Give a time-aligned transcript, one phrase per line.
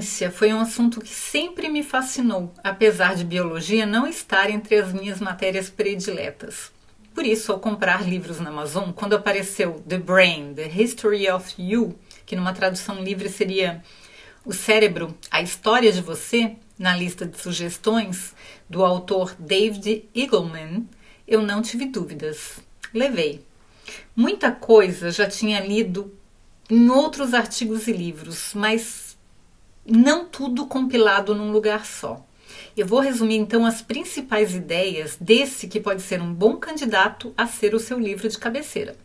[0.00, 4.94] Neurociência foi um assunto que sempre me fascinou, apesar de biologia não estar entre as
[4.94, 6.72] minhas matérias prediletas.
[7.14, 11.98] Por isso, ao comprar livros na Amazon, quando apareceu The Brain, The History of You,
[12.24, 13.84] que numa tradução livre seria
[14.42, 18.34] O Cérebro, a História de Você, na lista de sugestões
[18.70, 20.86] do autor David Eagleman,
[21.28, 22.58] eu não tive dúvidas.
[22.94, 23.44] Levei.
[24.16, 26.10] Muita coisa já tinha lido
[26.70, 29.09] em outros artigos e livros, mas
[29.84, 32.24] não tudo compilado num lugar só.
[32.76, 37.46] Eu vou resumir então as principais ideias desse que pode ser um bom candidato a
[37.46, 38.96] ser o seu livro de cabeceira.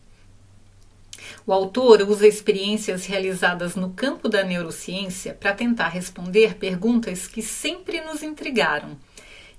[1.47, 8.01] O autor usa experiências realizadas no campo da neurociência para tentar responder perguntas que sempre
[8.01, 8.97] nos intrigaram.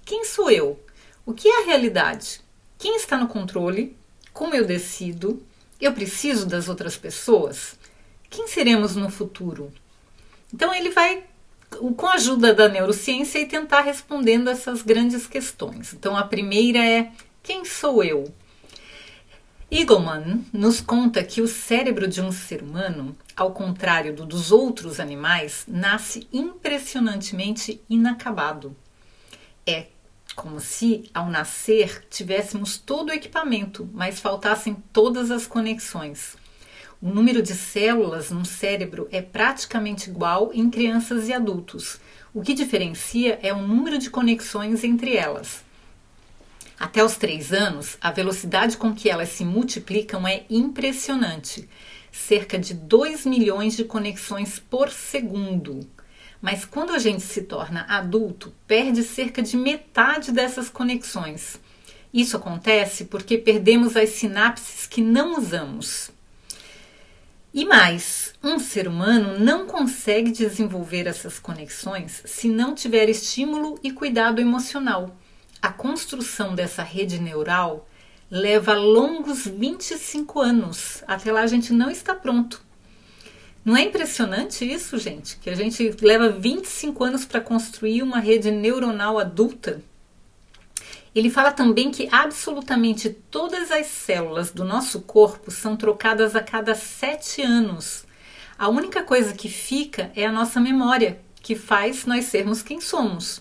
[0.04, 0.80] Quem sou eu?
[1.24, 2.40] O que é a realidade?
[2.78, 3.96] Quem está no controle?
[4.32, 5.42] Como eu decido?
[5.80, 7.76] Eu preciso das outras pessoas?
[8.28, 9.72] Quem seremos no futuro?
[10.56, 11.22] Então ele vai
[11.68, 15.92] com a ajuda da neurociência e tentar respondendo essas grandes questões.
[15.92, 18.32] Então a primeira é quem sou eu?
[19.70, 24.98] Eagleman nos conta que o cérebro de um ser humano, ao contrário do dos outros
[24.98, 28.74] animais, nasce impressionantemente inacabado.
[29.66, 29.88] É
[30.34, 36.34] como se, ao nascer, tivéssemos todo o equipamento, mas faltassem todas as conexões.
[37.06, 42.00] O número de células no cérebro é praticamente igual em crianças e adultos.
[42.34, 45.62] O que diferencia é o número de conexões entre elas.
[46.76, 51.68] Até os 3 anos, a velocidade com que elas se multiplicam é impressionante
[52.10, 55.88] cerca de 2 milhões de conexões por segundo.
[56.42, 61.60] Mas quando a gente se torna adulto, perde cerca de metade dessas conexões.
[62.12, 66.15] Isso acontece porque perdemos as sinapses que não usamos.
[67.56, 73.90] E mais, um ser humano não consegue desenvolver essas conexões se não tiver estímulo e
[73.90, 75.16] cuidado emocional.
[75.62, 77.88] A construção dessa rede neural
[78.30, 81.02] leva longos 25 anos.
[81.08, 82.62] Até lá a gente não está pronto.
[83.64, 85.38] Não é impressionante isso, gente?
[85.38, 89.82] Que a gente leva 25 anos para construir uma rede neuronal adulta?
[91.16, 96.74] Ele fala também que absolutamente todas as células do nosso corpo são trocadas a cada
[96.74, 98.04] sete anos.
[98.58, 103.40] A única coisa que fica é a nossa memória, que faz nós sermos quem somos.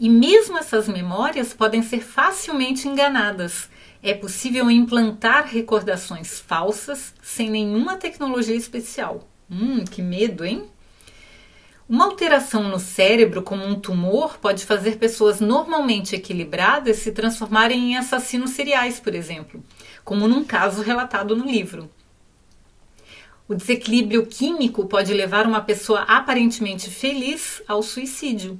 [0.00, 3.70] E mesmo essas memórias podem ser facilmente enganadas.
[4.02, 9.28] É possível implantar recordações falsas sem nenhuma tecnologia especial.
[9.48, 10.68] Hum, que medo, hein?
[11.88, 17.96] Uma alteração no cérebro, como um tumor, pode fazer pessoas normalmente equilibradas se transformarem em
[17.96, 19.62] assassinos seriais, por exemplo,
[20.04, 21.88] como num caso relatado no livro.
[23.46, 28.58] O desequilíbrio químico pode levar uma pessoa aparentemente feliz ao suicídio.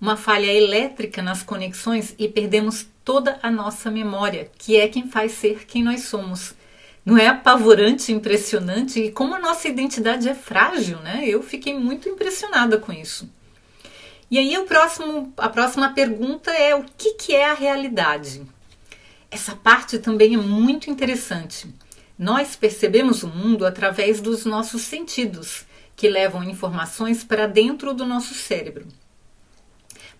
[0.00, 5.32] Uma falha elétrica nas conexões e perdemos toda a nossa memória, que é quem faz
[5.32, 6.54] ser quem nós somos.
[7.04, 9.00] Não é apavorante, impressionante?
[9.00, 11.24] E como a nossa identidade é frágil, né?
[11.26, 13.28] Eu fiquei muito impressionada com isso.
[14.30, 18.42] E aí o próximo, a próxima pergunta é o que, que é a realidade?
[19.30, 21.68] Essa parte também é muito interessante.
[22.18, 28.32] Nós percebemos o mundo através dos nossos sentidos, que levam informações para dentro do nosso
[28.32, 28.86] cérebro.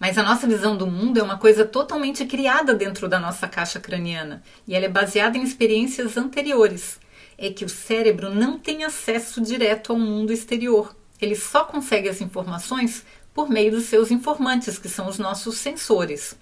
[0.02, 3.78] Mas a nossa visão do mundo é uma coisa totalmente criada dentro da nossa caixa
[3.78, 6.98] craniana e ela é baseada em experiências anteriores.
[7.38, 10.92] É que o cérebro não tem acesso direto ao mundo exterior.
[11.20, 16.34] Ele só consegue as informações por meio dos seus informantes, que são os nossos sensores.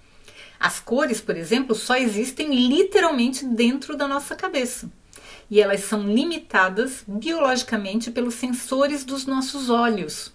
[0.59, 4.91] As cores, por exemplo, só existem literalmente dentro da nossa cabeça.
[5.51, 10.33] E elas são limitadas biologicamente pelos sensores dos nossos olhos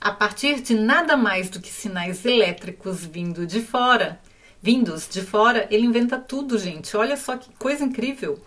[0.00, 4.20] a partir de nada mais do que sinais elétricos vindo de fora,
[4.60, 6.96] vindos de fora, ele inventa tudo, gente.
[6.96, 8.40] Olha só que coisa incrível.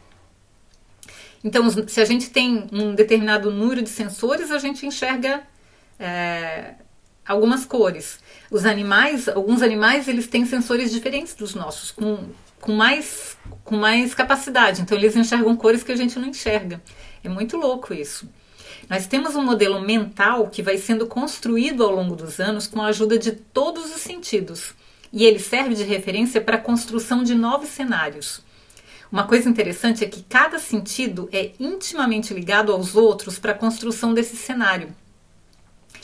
[1.44, 5.44] Então, se a gente tem um determinado número de sensores, a gente enxerga
[5.98, 6.76] é,
[7.26, 8.20] algumas cores.
[8.52, 12.28] Os animais, alguns animais, eles têm sensores diferentes dos nossos, com,
[12.60, 14.82] com, mais, com mais capacidade.
[14.82, 16.82] Então, eles enxergam cores que a gente não enxerga.
[17.24, 18.28] É muito louco isso.
[18.90, 22.88] Nós temos um modelo mental que vai sendo construído ao longo dos anos com a
[22.88, 24.74] ajuda de todos os sentidos.
[25.12, 28.42] e ele serve de referência para a construção de novos cenários.
[29.12, 34.14] Uma coisa interessante é que cada sentido é intimamente ligado aos outros para a construção
[34.14, 34.96] desse cenário.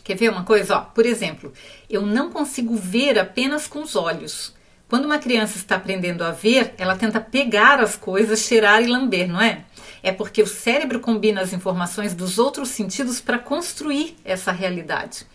[0.04, 0.78] Quer ver uma coisa?
[0.78, 1.54] Ó, por exemplo,
[1.88, 4.56] eu não consigo ver apenas com os olhos.
[4.96, 9.28] Quando uma criança está aprendendo a ver, ela tenta pegar as coisas, cheirar e lamber,
[9.28, 9.66] não é?
[10.02, 15.28] É porque o cérebro combina as informações dos outros sentidos para construir essa realidade.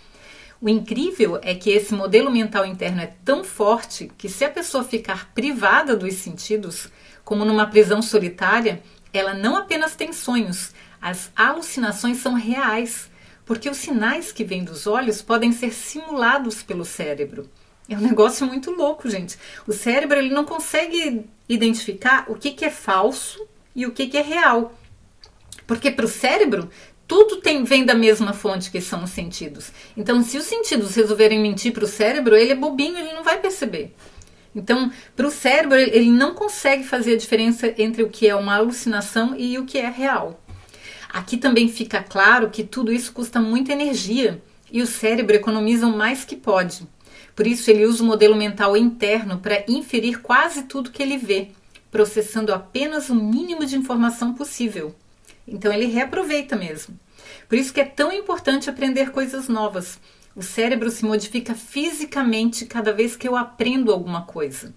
[0.62, 4.83] O incrível é que esse modelo mental interno é tão forte que, se a pessoa
[4.83, 6.89] ficar privada dos sentidos,
[7.23, 8.83] como numa prisão solitária,
[9.13, 10.73] ela não apenas tem sonhos,
[11.03, 13.11] as alucinações são reais,
[13.45, 17.47] porque os sinais que vêm dos olhos podem ser simulados pelo cérebro.
[17.91, 19.37] É um negócio muito louco, gente.
[19.67, 23.45] O cérebro ele não consegue identificar o que, que é falso
[23.75, 24.73] e o que, que é real.
[25.67, 26.71] Porque para o cérebro,
[27.09, 29.73] tudo tem, vem da mesma fonte que são os sentidos.
[29.97, 33.41] Então, se os sentidos resolverem mentir para o cérebro, ele é bobinho, ele não vai
[33.41, 33.93] perceber.
[34.55, 38.55] Então, para o cérebro, ele não consegue fazer a diferença entre o que é uma
[38.55, 40.41] alucinação e o que é real.
[41.09, 44.41] Aqui também fica claro que tudo isso custa muita energia
[44.71, 46.87] e o cérebro economiza o mais que pode.
[47.35, 51.49] Por isso, ele usa o modelo mental interno para inferir quase tudo que ele vê,
[51.91, 54.94] processando apenas o mínimo de informação possível.
[55.47, 56.99] Então, ele reaproveita mesmo.
[57.49, 59.99] Por isso que é tão importante aprender coisas novas
[60.35, 64.73] o cérebro se modifica fisicamente cada vez que eu aprendo alguma coisa.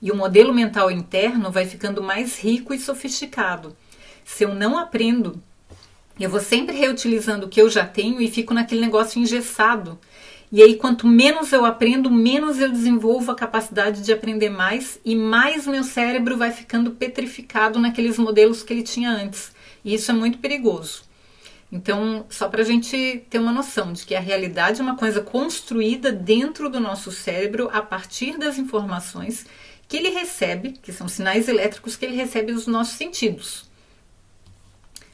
[0.00, 3.76] E o modelo mental interno vai ficando mais rico e sofisticado.
[4.24, 5.40] Se eu não aprendo,
[6.18, 9.98] eu vou sempre reutilizando o que eu já tenho e fico naquele negócio engessado.
[10.50, 15.16] E aí, quanto menos eu aprendo, menos eu desenvolvo a capacidade de aprender mais e
[15.16, 19.52] mais meu cérebro vai ficando petrificado naqueles modelos que ele tinha antes.
[19.84, 21.02] E isso é muito perigoso.
[21.70, 25.20] Então, só para a gente ter uma noção de que a realidade é uma coisa
[25.20, 29.46] construída dentro do nosso cérebro a partir das informações
[29.88, 33.68] que ele recebe, que são sinais elétricos que ele recebe dos nossos sentidos.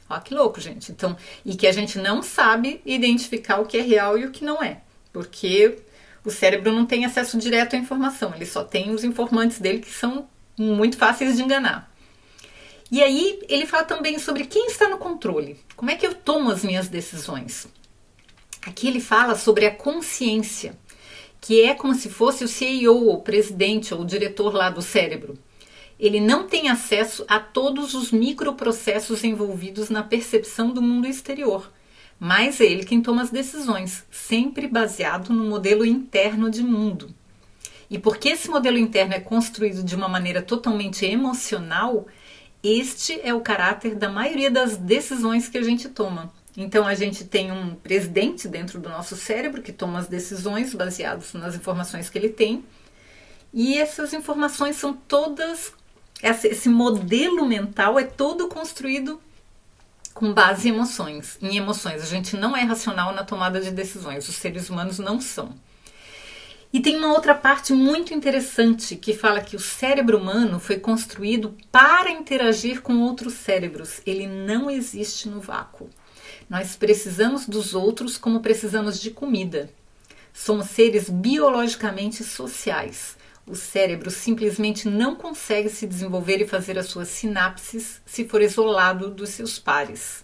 [0.09, 0.91] Ó, que louco, gente.
[0.91, 4.45] Então, e que a gente não sabe identificar o que é real e o que
[4.45, 4.81] não é,
[5.13, 5.77] porque
[6.25, 9.91] o cérebro não tem acesso direto à informação, ele só tem os informantes dele que
[9.91, 10.27] são
[10.57, 11.93] muito fáceis de enganar.
[12.91, 15.59] E aí ele fala também sobre quem está no controle.
[15.75, 17.67] Como é que eu tomo as minhas decisões?
[18.65, 20.77] Aqui ele fala sobre a consciência,
[21.41, 25.37] que é como se fosse o CEO, o presidente ou o diretor lá do cérebro.
[25.99, 31.71] Ele não tem acesso a todos os microprocessos envolvidos na percepção do mundo exterior,
[32.23, 37.13] mas é ele quem toma as decisões, sempre baseado no modelo interno de mundo.
[37.89, 42.07] E porque esse modelo interno é construído de uma maneira totalmente emocional,
[42.63, 46.31] este é o caráter da maioria das decisões que a gente toma.
[46.55, 51.33] Então a gente tem um presidente dentro do nosso cérebro que toma as decisões baseadas
[51.33, 52.63] nas informações que ele tem.
[53.53, 55.73] E essas informações são todas
[56.23, 59.19] esse modelo mental é todo construído
[60.13, 62.01] com base em emoções, em emoções.
[62.01, 65.53] A gente não é racional na tomada de decisões, os seres humanos não são.
[66.71, 71.55] E tem uma outra parte muito interessante que fala que o cérebro humano foi construído
[71.71, 74.01] para interagir com outros cérebros.
[74.07, 75.87] Ele não existe no vácuo.
[76.49, 79.69] Nós precisamos dos outros como precisamos de comida.
[80.33, 83.15] Somos seres biologicamente sociais.
[83.45, 89.09] O cérebro simplesmente não consegue se desenvolver e fazer as suas sinapses se for isolado
[89.09, 90.23] dos seus pares.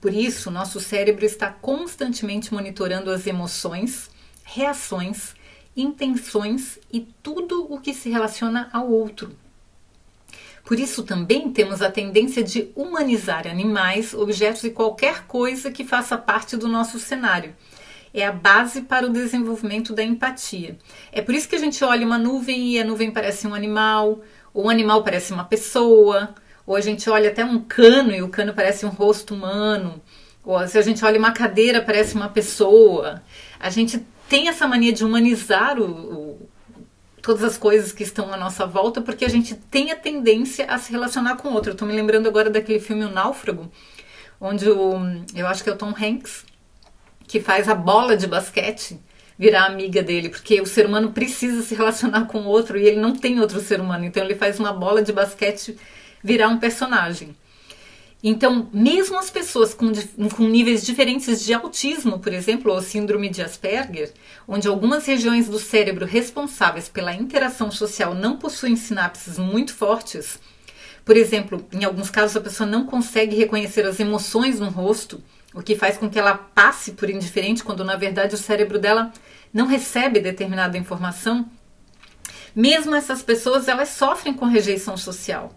[0.00, 4.10] Por isso, nosso cérebro está constantemente monitorando as emoções,
[4.42, 5.34] reações
[5.76, 9.36] intenções e tudo o que se relaciona ao outro.
[10.64, 16.18] Por isso também temos a tendência de humanizar animais, objetos e qualquer coisa que faça
[16.18, 17.54] parte do nosso cenário.
[18.12, 20.76] É a base para o desenvolvimento da empatia.
[21.12, 24.20] É por isso que a gente olha uma nuvem e a nuvem parece um animal,
[24.52, 26.34] ou um animal parece uma pessoa,
[26.66, 30.00] ou a gente olha até um cano e o cano parece um rosto humano,
[30.44, 33.22] ou se a gente olha uma cadeira parece uma pessoa.
[33.58, 36.48] A gente tem essa mania de humanizar o, o,
[37.22, 40.78] todas as coisas que estão à nossa volta, porque a gente tem a tendência a
[40.78, 41.76] se relacionar com o outro.
[41.78, 43.70] Eu me lembrando agora daquele filme O Náufrago,
[44.40, 44.94] onde o,
[45.34, 46.44] eu acho que é o Tom Hanks,
[47.30, 48.98] que faz a bola de basquete
[49.38, 53.00] virar amiga dele, porque o ser humano precisa se relacionar com o outro e ele
[53.00, 55.76] não tem outro ser humano, então ele faz uma bola de basquete
[56.24, 57.36] virar um personagem.
[58.20, 59.92] Então, mesmo as pessoas com,
[60.36, 64.12] com, níveis diferentes de autismo, por exemplo, ou síndrome de Asperger,
[64.46, 70.40] onde algumas regiões do cérebro responsáveis pela interação social não possuem sinapses muito fortes,
[71.04, 75.22] por exemplo, em alguns casos a pessoa não consegue reconhecer as emoções no rosto,
[75.54, 79.12] o que faz com que ela passe por indiferente quando na verdade o cérebro dela
[79.52, 81.48] não recebe determinada informação.
[82.54, 85.52] Mesmo essas pessoas, elas sofrem com rejeição social.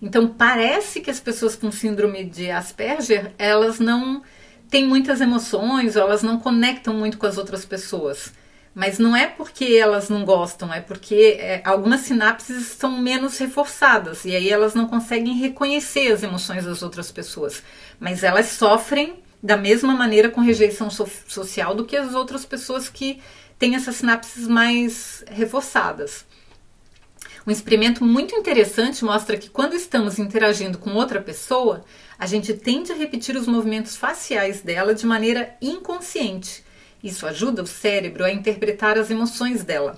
[0.00, 4.22] Então parece que as pessoas com síndrome de Asperger, elas não
[4.68, 8.32] têm muitas emoções, elas não conectam muito com as outras pessoas.
[8.74, 14.26] Mas não é porque elas não gostam, é porque é, algumas sinapses são menos reforçadas
[14.26, 17.62] e aí elas não conseguem reconhecer as emoções das outras pessoas.
[17.98, 22.88] Mas elas sofrem da mesma maneira com rejeição so social do que as outras pessoas
[22.88, 23.20] que
[23.58, 26.24] têm essas sinapses mais reforçadas.
[27.46, 31.84] Um experimento muito interessante mostra que quando estamos interagindo com outra pessoa,
[32.18, 36.64] a gente tende a repetir os movimentos faciais dela de maneira inconsciente.
[37.04, 39.96] Isso ajuda o cérebro a interpretar as emoções dela.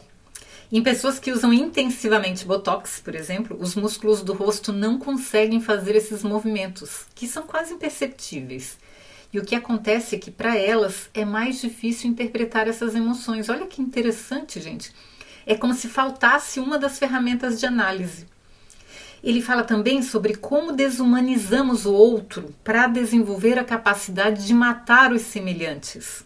[0.71, 5.97] Em pessoas que usam intensivamente botox, por exemplo, os músculos do rosto não conseguem fazer
[5.97, 8.77] esses movimentos, que são quase imperceptíveis.
[9.33, 13.49] E o que acontece é que para elas é mais difícil interpretar essas emoções.
[13.49, 14.93] Olha que interessante, gente.
[15.47, 18.27] É como se faltasse uma das ferramentas de análise.
[19.23, 25.23] Ele fala também sobre como desumanizamos o outro para desenvolver a capacidade de matar os
[25.23, 26.25] semelhantes.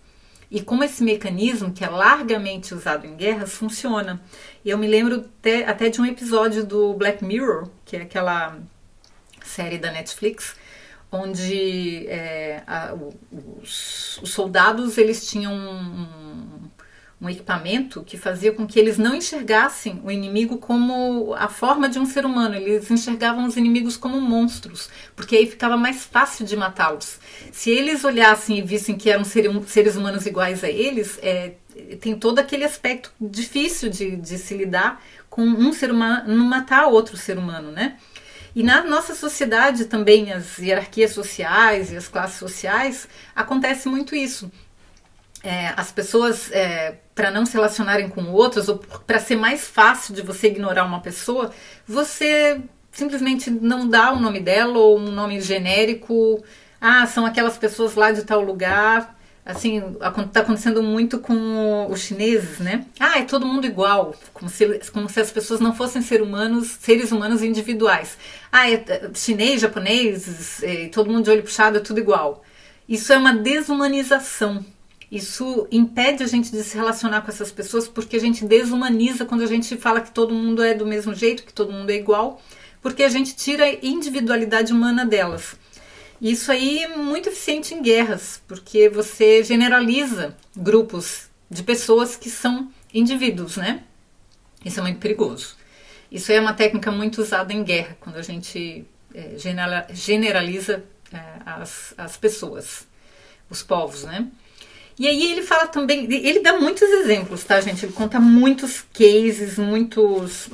[0.51, 4.21] E como esse mecanismo, que é largamente usado em guerras, funciona.
[4.63, 8.59] Eu me lembro até, até de um episódio do Black Mirror, que é aquela
[9.43, 10.55] série da Netflix,
[11.13, 12.95] onde é, a,
[13.63, 16.71] os, os, soldados eles tinham um,
[17.21, 21.99] um, equipamento que fazia com que eles não enxergassem o inimigo como a forma de
[21.99, 26.57] um ser humano, eles enxergavam os inimigos como monstros, porque aí ficava mais fácil de
[26.57, 27.21] matá-los.
[27.53, 31.53] Se eles olhassem e vissem que eram seres humanos iguais a eles, é,
[32.01, 36.87] tem todo aquele aspecto difícil de, de se lidar com um ser humano não matar
[36.87, 37.97] outro ser humano, né?
[38.55, 44.51] E na nossa sociedade também, as hierarquias sociais e as classes sociais, acontece muito isso.
[45.43, 50.15] É, as pessoas, é, para não se relacionarem com outras, ou para ser mais fácil
[50.15, 51.51] de você ignorar uma pessoa,
[51.87, 52.61] você
[52.93, 56.45] simplesmente não dá o nome dela ou um nome genérico.
[56.81, 62.59] Ah, são aquelas pessoas lá de tal lugar assim, está acontecendo muito com os chineses,
[62.59, 62.87] né?
[62.99, 66.79] Ah, é todo mundo igual, como se, como se as pessoas não fossem ser humanos,
[66.81, 68.17] seres humanos individuais.
[68.51, 72.45] Ah, é, é chinês, japonês, é, todo mundo de olho puxado, é tudo igual.
[72.89, 74.65] Isso é uma desumanização.
[75.11, 79.43] Isso impede a gente de se relacionar com essas pessoas porque a gente desumaniza quando
[79.43, 82.41] a gente fala que todo mundo é do mesmo jeito, que todo mundo é igual,
[82.81, 85.57] porque a gente tira a individualidade humana delas.
[86.23, 92.73] Isso aí é muito eficiente em guerras, porque você generaliza grupos de pessoas que são
[92.95, 93.83] indivíduos, né?
[94.65, 95.57] Isso é muito perigoso.
[96.13, 99.35] Isso é uma técnica muito usada em guerra, quando a gente é,
[99.91, 102.87] generaliza é, as, as pessoas,
[103.51, 104.29] os povos, né?
[105.03, 107.85] E aí ele fala também, ele dá muitos exemplos, tá, gente?
[107.85, 110.49] Ele conta muitos cases, muitos.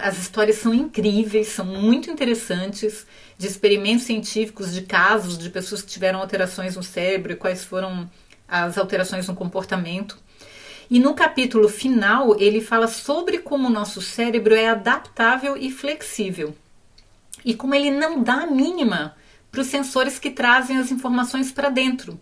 [0.00, 3.04] As histórias são incríveis, são muito interessantes
[3.36, 8.08] de experimentos científicos, de casos de pessoas que tiveram alterações no cérebro e quais foram
[8.46, 10.16] as alterações no comportamento.
[10.88, 16.54] E no capítulo final, ele fala sobre como o nosso cérebro é adaptável e flexível.
[17.44, 19.16] E como ele não dá a mínima
[19.50, 22.16] para os sensores que trazem as informações para dentro.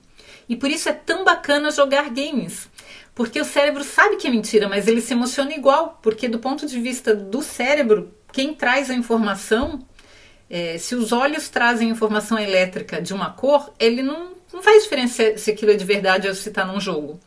[0.48, 2.68] E por isso é tão bacana jogar games.
[3.14, 5.98] Porque o cérebro sabe que é mentira, mas ele se emociona igual.
[6.02, 9.84] Porque, do ponto de vista do cérebro, quem traz a informação
[10.48, 15.36] é, se os olhos trazem informação elétrica de uma cor, ele não, não faz diferença
[15.36, 17.20] se aquilo é de verdade ou se está num jogo.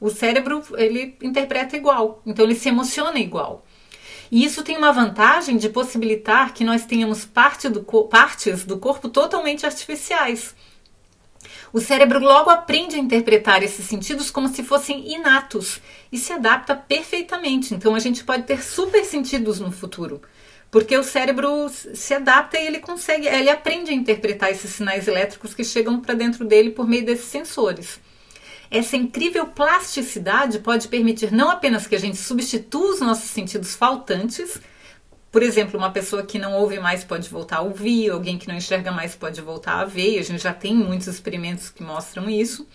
[0.00, 3.64] O cérebro ele interpreta igual, então ele se emociona igual.
[4.30, 9.08] E isso tem uma vantagem de possibilitar que nós tenhamos parte do partes do corpo
[9.08, 10.54] totalmente artificiais.
[11.72, 15.80] O cérebro logo aprende a interpretar esses sentidos como se fossem inatos
[16.12, 17.74] e se adapta perfeitamente.
[17.74, 20.20] Então a gente pode ter super sentidos no futuro.
[20.70, 25.54] Porque o cérebro se adapta e ele consegue, ele aprende a interpretar esses sinais elétricos
[25.54, 28.00] que chegam para dentro dele por meio desses sensores.
[28.70, 34.60] Essa incrível plasticidade pode permitir não apenas que a gente substitua os nossos sentidos faltantes,
[35.32, 38.54] por exemplo, uma pessoa que não ouve mais pode voltar a ouvir, alguém que não
[38.54, 42.28] enxerga mais pode voltar a ver, e a gente já tem muitos experimentos que mostram
[42.28, 42.68] isso,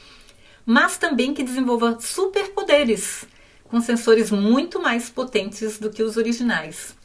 [0.66, 3.26] mas também que desenvolva superpoderes
[3.66, 6.98] com sensores muito mais potentes do que os originais.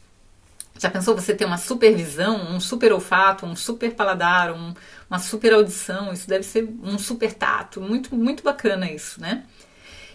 [0.79, 4.73] Já pensou você ter uma super visão, um super olfato, um super paladar, um,
[5.07, 6.11] uma super audição?
[6.11, 7.79] Isso deve ser um super tato.
[7.79, 9.43] Muito, muito bacana isso, né?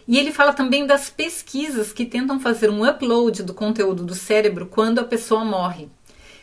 [0.09, 4.65] E ele fala também das pesquisas que tentam fazer um upload do conteúdo do cérebro
[4.65, 5.91] quando a pessoa morre.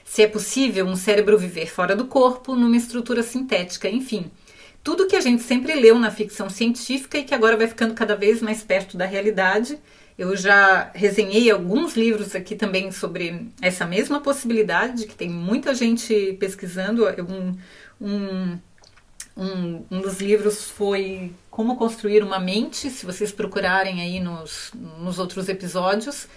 [0.04, 4.30] Se é possível um cérebro viver fora do corpo, numa estrutura sintética, enfim.
[4.84, 8.16] Tudo que a gente sempre leu na ficção científica e que agora vai ficando cada
[8.16, 9.80] vez mais perto da realidade
[10.16, 16.38] Eu já resenhei alguns livros aqui também sobre essa mesma possibilidade, que tem muita gente
[16.40, 17.04] pesquisando.
[17.28, 17.58] Um,
[18.00, 18.60] um,
[19.36, 25.18] um, um dos livros foi Como Construir uma Mente, se vocês procurarem aí nos, nos
[25.20, 26.28] outros episódios,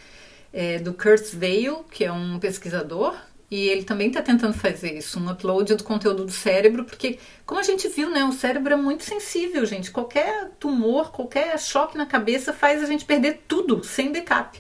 [0.53, 3.17] é, do Kurt Weill, que é um pesquisador,
[3.51, 7.59] e ele também está tentando fazer isso, um upload do conteúdo do cérebro, porque, como
[7.59, 9.91] a gente viu, né, o cérebro é muito sensível, gente.
[9.91, 14.57] Qualquer tumor, qualquer choque na cabeça faz a gente perder tudo sem backup.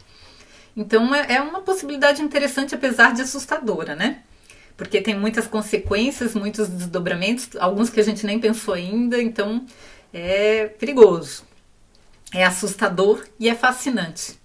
[0.77, 4.23] Então é, é uma possibilidade interessante, apesar de assustadora, né?
[4.77, 9.65] Porque tem muitas consequências, muitos desdobramentos, alguns que a gente nem pensou ainda, então
[10.13, 11.45] é perigoso.
[12.33, 14.39] É assustador e é fascinante.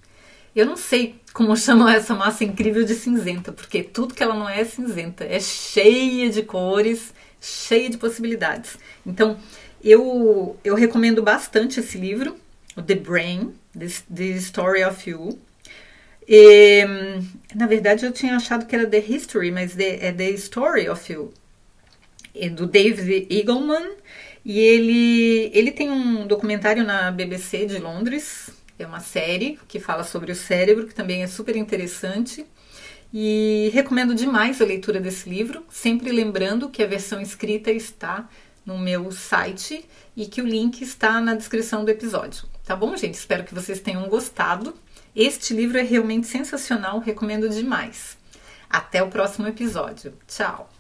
[0.56, 4.48] Eu não sei como chamam essa massa incrível de cinzenta, porque tudo que ela não
[4.48, 8.78] é, é cinzenta, é cheia de cores, cheia de possibilidades.
[9.06, 9.38] Então,
[9.84, 12.38] eu, eu recomendo bastante esse livro,
[12.76, 15.40] The Brain, The, Story of You.
[16.26, 16.86] E,
[17.54, 21.34] na verdade, eu tinha achado que era The History, mas é The Story of You,
[22.34, 23.92] é do David Eagleman.
[24.46, 30.04] E ele, ele tem um documentário na BBC de Londres, é uma série que fala
[30.04, 32.46] sobre o cérebro, que também é super interessante.
[33.14, 38.28] E recomendo demais a leitura desse livro, sempre lembrando que a versão escrita está
[38.66, 39.86] no meu site
[40.16, 42.46] e que o link está na descrição do episódio.
[42.66, 43.16] Tá bom, gente?
[43.16, 44.74] Espero que vocês tenham gostado.
[45.16, 48.18] Este livro é realmente sensacional, recomendo demais.
[48.68, 50.14] Até o próximo episódio.
[50.28, 50.73] Tchau!